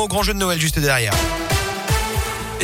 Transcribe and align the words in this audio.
au 0.00 0.08
grand 0.08 0.22
jeu 0.22 0.32
de 0.32 0.38
Noël 0.38 0.58
juste 0.58 0.78
derrière. 0.78 1.12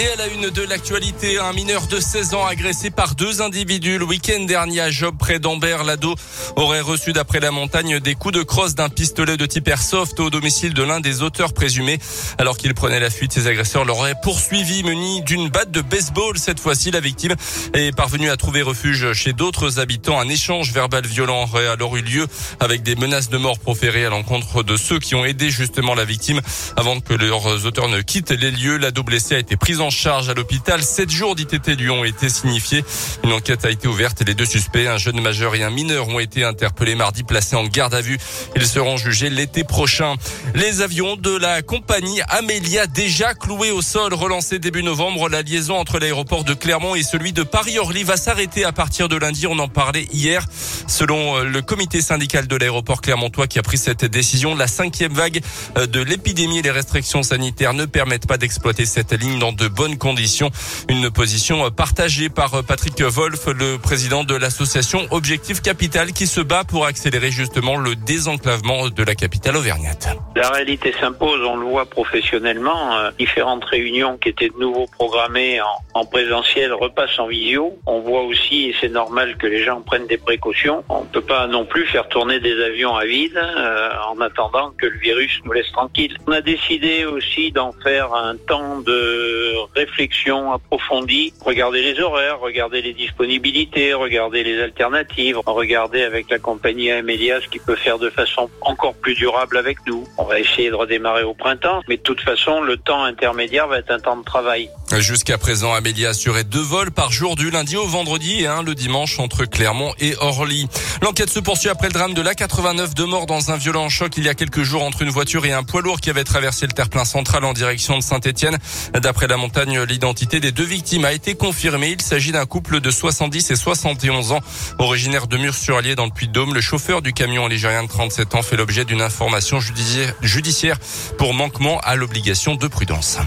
Et 0.00 0.06
à 0.06 0.14
la 0.14 0.28
une 0.28 0.50
de 0.50 0.62
l'actualité, 0.62 1.40
un 1.40 1.52
mineur 1.52 1.88
de 1.88 1.98
16 1.98 2.34
ans 2.34 2.46
agressé 2.46 2.88
par 2.88 3.16
deux 3.16 3.42
individus 3.42 3.98
le 3.98 4.04
week-end 4.04 4.44
dernier 4.44 4.80
à 4.80 4.90
Job 4.92 5.16
près 5.18 5.40
d'Ambert. 5.40 5.82
L'ado 5.82 6.14
aurait 6.54 6.80
reçu 6.80 7.12
d'après 7.12 7.40
la 7.40 7.50
montagne 7.50 7.98
des 7.98 8.14
coups 8.14 8.34
de 8.34 8.44
crosse 8.44 8.76
d'un 8.76 8.90
pistolet 8.90 9.36
de 9.36 9.44
type 9.44 9.66
airsoft 9.66 10.20
au 10.20 10.30
domicile 10.30 10.72
de 10.72 10.84
l'un 10.84 11.00
des 11.00 11.22
auteurs 11.22 11.52
présumés. 11.52 11.98
Alors 12.38 12.56
qu'il 12.58 12.74
prenait 12.74 13.00
la 13.00 13.10
fuite, 13.10 13.32
ses 13.32 13.48
agresseurs 13.48 13.84
l'auraient 13.84 14.14
poursuivi 14.22 14.84
muni 14.84 15.22
d'une 15.22 15.48
batte 15.48 15.72
de 15.72 15.80
baseball. 15.80 16.38
Cette 16.38 16.60
fois-ci, 16.60 16.92
la 16.92 17.00
victime 17.00 17.34
est 17.74 17.90
parvenue 17.90 18.30
à 18.30 18.36
trouver 18.36 18.62
refuge 18.62 19.12
chez 19.14 19.32
d'autres 19.32 19.80
habitants. 19.80 20.20
Un 20.20 20.28
échange 20.28 20.72
verbal 20.72 21.06
violent 21.06 21.42
aurait 21.42 21.66
alors 21.66 21.96
eu 21.96 22.02
lieu 22.02 22.28
avec 22.60 22.84
des 22.84 22.94
menaces 22.94 23.30
de 23.30 23.36
mort 23.36 23.58
proférées 23.58 24.04
à 24.04 24.10
l'encontre 24.10 24.62
de 24.62 24.76
ceux 24.76 25.00
qui 25.00 25.16
ont 25.16 25.24
aidé 25.24 25.50
justement 25.50 25.96
la 25.96 26.04
victime 26.04 26.40
avant 26.76 27.00
que 27.00 27.14
leurs 27.14 27.66
auteurs 27.66 27.88
ne 27.88 28.00
quittent 28.00 28.30
les 28.30 28.52
lieux. 28.52 28.76
L'ado 28.76 29.02
blessé 29.02 29.34
a 29.34 29.38
été 29.40 29.56
pris 29.56 29.80
en 29.80 29.87
en 29.88 29.90
charge 29.90 30.28
à 30.28 30.34
l'hôpital. 30.34 30.82
Sept 30.82 31.08
jours 31.08 31.34
d'ITT 31.34 31.68
lui 31.78 31.88
ont 31.88 32.04
été 32.04 32.28
signifiés. 32.28 32.84
Une 33.24 33.32
enquête 33.32 33.64
a 33.64 33.70
été 33.70 33.88
ouverte 33.88 34.20
et 34.20 34.24
les 34.24 34.34
deux 34.34 34.44
suspects, 34.44 34.86
un 34.86 34.98
jeune 34.98 35.18
majeur 35.18 35.54
et 35.54 35.62
un 35.62 35.70
mineur, 35.70 36.08
ont 36.08 36.20
été 36.20 36.44
interpellés 36.44 36.94
mardi, 36.94 37.22
placés 37.22 37.56
en 37.56 37.64
garde 37.64 37.94
à 37.94 38.02
vue. 38.02 38.18
Ils 38.54 38.66
seront 38.66 38.98
jugés 38.98 39.30
l'été 39.30 39.64
prochain. 39.64 40.16
Les 40.54 40.82
avions 40.82 41.16
de 41.16 41.34
la 41.34 41.62
compagnie 41.62 42.20
Amelia 42.28 42.86
déjà 42.86 43.32
cloués 43.32 43.70
au 43.70 43.80
sol, 43.80 44.12
relancés 44.12 44.58
début 44.58 44.82
novembre. 44.82 45.30
La 45.30 45.40
liaison 45.40 45.76
entre 45.76 45.98
l'aéroport 45.98 46.44
de 46.44 46.52
Clermont 46.52 46.94
et 46.94 47.02
celui 47.02 47.32
de 47.32 47.42
Paris-Orly 47.42 48.04
va 48.04 48.18
s'arrêter 48.18 48.64
à 48.64 48.72
partir 48.72 49.08
de 49.08 49.16
lundi. 49.16 49.46
On 49.46 49.58
en 49.58 49.68
parlait 49.68 50.06
hier. 50.12 50.44
Selon 50.86 51.38
euh, 51.38 51.44
le 51.44 51.62
comité 51.62 52.02
syndical 52.02 52.46
de 52.46 52.56
l'aéroport 52.56 53.00
clermontois 53.00 53.46
qui 53.46 53.58
a 53.58 53.62
pris 53.62 53.78
cette 53.78 54.04
décision, 54.04 54.54
la 54.54 54.66
cinquième 54.66 55.14
vague 55.14 55.40
euh, 55.78 55.86
de 55.86 56.00
l'épidémie 56.00 56.58
et 56.58 56.62
les 56.62 56.70
restrictions 56.70 57.22
sanitaires 57.22 57.72
ne 57.72 57.86
permettent 57.86 58.26
pas 58.26 58.36
d'exploiter 58.36 58.84
cette 58.84 59.12
ligne 59.12 59.38
dans 59.38 59.52
bonnes 59.68 59.98
conditions. 59.98 60.50
Une 60.88 61.10
position 61.10 61.70
partagée 61.70 62.28
par 62.28 62.62
Patrick 62.64 63.00
Wolf, 63.00 63.46
le 63.46 63.78
président 63.78 64.24
de 64.24 64.34
l'association 64.34 65.06
Objectif 65.10 65.62
Capital 65.62 66.12
qui 66.12 66.26
se 66.26 66.40
bat 66.40 66.64
pour 66.64 66.86
accélérer 66.86 67.30
justement 67.30 67.76
le 67.76 67.94
désenclavement 67.96 68.88
de 68.88 69.02
la 69.02 69.14
capitale 69.14 69.56
auvergnate. 69.56 70.08
La 70.36 70.50
réalité 70.50 70.94
s'impose, 71.00 71.40
on 71.44 71.56
le 71.56 71.66
voit 71.66 71.86
professionnellement. 71.86 72.96
Euh, 72.96 73.10
différentes 73.18 73.64
réunions 73.64 74.16
qui 74.16 74.28
étaient 74.28 74.48
de 74.48 74.58
nouveau 74.58 74.86
programmées 74.86 75.60
en, 75.94 76.04
présentiel 76.04 76.72
repassent 76.72 77.18
en 77.18 77.26
visio. 77.26 77.78
On 77.86 78.00
voit 78.00 78.22
aussi, 78.22 78.70
et 78.70 78.74
c'est 78.80 78.88
normal 78.88 79.36
que 79.36 79.46
les 79.46 79.64
gens 79.64 79.80
prennent 79.82 80.06
des 80.06 80.16
précautions, 80.16 80.84
on 80.88 81.02
ne 81.02 81.08
peut 81.08 81.20
pas 81.20 81.46
non 81.46 81.66
plus 81.66 81.86
faire 81.86 82.08
tourner 82.08 82.40
des 82.40 82.62
avions 82.62 82.94
à 82.94 83.04
vide 83.04 83.36
euh, 83.36 83.90
en 84.08 84.20
attendant 84.20 84.72
que 84.78 84.86
le 84.86 84.98
virus 84.98 85.40
nous 85.44 85.52
laisse 85.52 85.70
tranquille. 85.72 86.16
On 86.26 86.32
a 86.32 86.40
décidé 86.40 87.04
aussi 87.04 87.52
d'en 87.52 87.72
faire 87.72 88.14
un 88.14 88.36
temps 88.36 88.80
de 88.80 89.54
réflexion 89.74 90.52
approfondie, 90.52 91.32
regarder 91.44 91.82
les 91.82 92.00
horaires, 92.00 92.40
regarder 92.40 92.82
les 92.82 92.94
disponibilités, 92.94 93.94
regarder 93.94 94.44
les 94.44 94.60
alternatives, 94.60 95.38
regarder 95.46 96.02
avec 96.02 96.30
la 96.30 96.38
compagnie 96.38 96.90
Amélia 96.90 97.40
ce 97.40 97.48
qui 97.48 97.58
peut 97.58 97.76
faire 97.76 97.98
de 97.98 98.10
façon 98.10 98.50
encore 98.60 98.94
plus 98.94 99.14
durable 99.14 99.56
avec 99.56 99.78
nous. 99.86 100.04
On 100.18 100.24
va 100.24 100.40
essayer 100.40 100.70
de 100.70 100.74
redémarrer 100.74 101.24
au 101.24 101.34
printemps, 101.34 101.82
mais 101.88 101.96
de 101.96 102.02
toute 102.02 102.20
façon, 102.20 102.60
le 102.60 102.76
temps 102.76 103.04
intermédiaire 103.04 103.68
va 103.68 103.78
être 103.78 103.90
un 103.90 104.00
temps 104.00 104.16
de 104.16 104.24
travail. 104.24 104.70
Jusqu'à 104.96 105.38
présent, 105.38 105.74
Amélia 105.74 106.10
assurait 106.10 106.44
deux 106.44 106.62
vols 106.62 106.90
par 106.90 107.12
jour 107.12 107.36
du 107.36 107.50
lundi 107.50 107.76
au 107.76 107.86
vendredi 107.86 108.40
et 108.40 108.46
un 108.46 108.62
le 108.62 108.74
dimanche 108.74 109.18
entre 109.18 109.44
Clermont 109.44 109.92
et 110.00 110.14
Orly. 110.18 110.66
L'enquête 111.02 111.30
se 111.30 111.38
poursuit 111.38 111.68
après 111.68 111.88
le 111.88 111.92
drame 111.92 112.14
de 112.14 112.22
l'A89 112.22 112.94
de 112.94 113.04
mort 113.04 113.26
dans 113.26 113.50
un 113.50 113.56
violent 113.56 113.88
choc 113.90 114.16
il 114.16 114.24
y 114.24 114.28
a 114.28 114.34
quelques 114.34 114.62
jours 114.62 114.82
entre 114.82 115.02
une 115.02 115.10
voiture 115.10 115.44
et 115.44 115.52
un 115.52 115.62
poids 115.62 115.82
lourd 115.82 116.00
qui 116.00 116.10
avait 116.10 116.24
traversé 116.24 116.66
le 116.66 116.72
terre-plein 116.72 117.04
central 117.04 117.44
en 117.44 117.52
direction 117.52 117.96
de 117.96 118.02
Saint-Etienne. 118.02 118.58
D'après 118.94 119.28
la 119.28 119.36
montagne, 119.36 119.80
l'identité 119.82 120.40
des 120.40 120.52
deux 120.52 120.64
victimes 120.64 121.04
a 121.04 121.12
été 121.12 121.34
confirmée. 121.34 121.90
Il 121.90 122.02
s'agit 122.02 122.32
d'un 122.32 122.46
couple 122.46 122.80
de 122.80 122.90
70 122.90 123.50
et 123.50 123.56
71 123.56 124.32
ans, 124.32 124.40
originaire 124.78 125.26
de 125.26 125.36
Murs-sur-Allier 125.36 125.94
dans 125.96 126.06
le 126.06 126.12
Puy-de-Dôme. 126.12 126.54
Le 126.54 126.60
chauffeur 126.60 127.02
du 127.02 127.12
camion 127.12 127.46
algérien 127.46 127.84
de 127.84 127.88
37 127.88 128.34
ans 128.34 128.42
fait 128.42 128.56
l'objet 128.56 128.84
d'une 128.84 129.02
information 129.02 129.60
judiciaire 129.60 130.78
pour 131.18 131.34
manquement 131.34 131.78
à 131.80 131.94
l'obligation 131.94 132.54
de 132.54 132.66
prudence. 132.66 133.18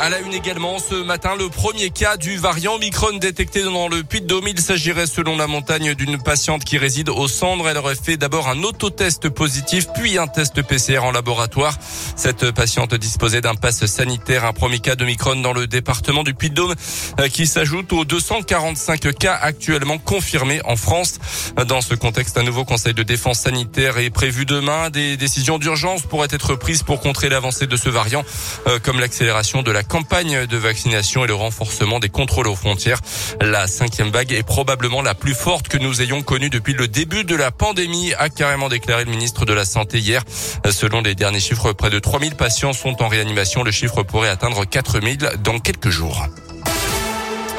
À 0.00 0.10
la 0.10 0.20
une 0.20 0.32
également 0.32 0.78
ce 0.78 0.94
matin, 0.94 1.34
le 1.36 1.48
premier 1.48 1.90
cas 1.90 2.16
du 2.16 2.36
variant 2.36 2.74
Omicron 2.74 3.18
détecté 3.18 3.64
dans 3.64 3.88
le 3.88 4.04
Puy-de-Dôme. 4.04 4.46
Il 4.46 4.60
s'agirait 4.60 5.08
selon 5.08 5.36
la 5.36 5.48
montagne 5.48 5.94
d'une 5.94 6.22
patiente 6.22 6.64
qui 6.64 6.78
réside 6.78 7.08
au 7.08 7.26
Cendres. 7.26 7.68
Elle 7.68 7.78
aurait 7.78 7.96
fait 7.96 8.16
d'abord 8.16 8.48
un 8.48 8.62
autotest 8.62 9.28
positif, 9.28 9.86
puis 9.96 10.16
un 10.16 10.28
test 10.28 10.62
PCR 10.62 10.98
en 10.98 11.10
laboratoire. 11.10 11.76
Cette 12.14 12.52
patiente 12.52 12.94
disposait 12.94 13.40
d'un 13.40 13.56
pass 13.56 13.86
sanitaire, 13.86 14.44
un 14.44 14.52
premier 14.52 14.78
cas 14.78 14.94
d'Omicron 14.94 15.34
dans 15.36 15.52
le 15.52 15.66
département 15.66 16.22
du 16.22 16.32
Puy-de-Dôme 16.32 16.74
euh, 17.18 17.26
qui 17.28 17.48
s'ajoute 17.48 17.92
aux 17.92 18.04
245 18.04 19.12
cas 19.18 19.34
actuellement 19.34 19.98
confirmés 19.98 20.60
en 20.64 20.76
France. 20.76 21.18
Dans 21.66 21.80
ce 21.80 21.94
contexte, 21.94 22.38
un 22.38 22.44
nouveau 22.44 22.64
conseil 22.64 22.94
de 22.94 23.02
défense 23.02 23.40
sanitaire 23.40 23.98
est 23.98 24.10
prévu 24.10 24.46
demain. 24.46 24.90
Des 24.90 25.16
décisions 25.16 25.58
d'urgence 25.58 26.02
pourraient 26.02 26.28
être 26.30 26.54
prises 26.54 26.84
pour 26.84 27.00
contrer 27.00 27.28
l'avancée 27.28 27.66
de 27.66 27.76
ce 27.76 27.88
variant, 27.88 28.24
euh, 28.68 28.78
comme 28.78 29.00
l'accélération 29.00 29.62
de 29.62 29.72
la 29.72 29.82
campagne 29.88 30.46
de 30.46 30.56
vaccination 30.56 31.24
et 31.24 31.26
le 31.26 31.34
renforcement 31.34 31.98
des 31.98 32.10
contrôles 32.10 32.46
aux 32.46 32.54
frontières. 32.54 33.00
La 33.40 33.66
cinquième 33.66 34.10
vague 34.10 34.32
est 34.32 34.42
probablement 34.42 35.02
la 35.02 35.14
plus 35.14 35.34
forte 35.34 35.68
que 35.68 35.78
nous 35.78 36.02
ayons 36.02 36.22
connue 36.22 36.50
depuis 36.50 36.74
le 36.74 36.86
début 36.86 37.24
de 37.24 37.34
la 37.34 37.50
pandémie, 37.50 38.12
a 38.18 38.28
carrément 38.28 38.68
déclaré 38.68 39.04
le 39.04 39.10
ministre 39.10 39.44
de 39.46 39.52
la 39.52 39.64
Santé 39.64 39.98
hier. 39.98 40.22
Selon 40.70 41.00
les 41.00 41.14
derniers 41.14 41.40
chiffres, 41.40 41.72
près 41.72 41.90
de 41.90 41.98
3000 41.98 42.36
patients 42.36 42.72
sont 42.72 43.02
en 43.02 43.08
réanimation. 43.08 43.62
Le 43.62 43.70
chiffre 43.70 44.02
pourrait 44.02 44.28
atteindre 44.28 44.64
4000 44.64 45.30
dans 45.42 45.58
quelques 45.58 45.90
jours. 45.90 46.28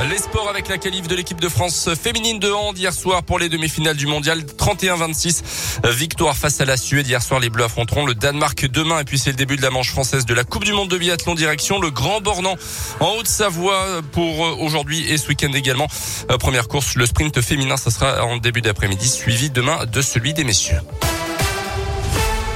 Les 0.07 0.17
sports 0.17 0.47
avec 0.49 0.69
la 0.69 0.77
qualif 0.77 1.09
de 1.09 1.15
l'équipe 1.15 1.41
de 1.41 1.49
France 1.49 1.89
féminine 2.01 2.39
de 2.39 2.49
hand 2.49 2.77
hier 2.77 2.93
soir 2.93 3.21
pour 3.21 3.37
les 3.37 3.49
demi-finales 3.49 3.97
du 3.97 4.07
mondial 4.07 4.39
31-26. 4.39 5.41
Victoire 5.89 6.37
face 6.37 6.61
à 6.61 6.65
la 6.65 6.77
Suède. 6.77 7.05
Hier 7.05 7.21
soir, 7.21 7.41
les 7.41 7.49
Bleus 7.49 7.65
affronteront 7.65 8.05
le 8.05 8.15
Danemark 8.15 8.65
demain. 8.67 9.01
Et 9.01 9.03
puis 9.03 9.19
c'est 9.19 9.31
le 9.31 9.35
début 9.35 9.57
de 9.57 9.61
la 9.61 9.71
manche 9.71 9.91
française 9.91 10.25
de 10.25 10.33
la 10.33 10.45
Coupe 10.45 10.63
du 10.63 10.71
Monde 10.71 10.87
de 10.87 10.97
biathlon 10.97 11.35
direction 11.35 11.81
le 11.81 11.91
Grand 11.91 12.21
Bornand 12.21 12.55
en 13.01 13.09
Haute-Savoie 13.17 14.01
pour 14.13 14.45
euh, 14.45 14.55
aujourd'hui 14.59 15.05
et 15.11 15.17
ce 15.17 15.27
week-end 15.27 15.51
également. 15.51 15.87
Euh, 16.31 16.37
première 16.37 16.69
course, 16.69 16.95
le 16.95 17.05
sprint 17.05 17.41
féminin, 17.41 17.75
ça 17.75 17.91
sera 17.91 18.23
en 18.23 18.37
début 18.37 18.61
d'après-midi, 18.61 19.09
suivi 19.09 19.49
demain 19.49 19.85
de 19.85 20.01
celui 20.01 20.33
des 20.33 20.45
messieurs. 20.45 20.79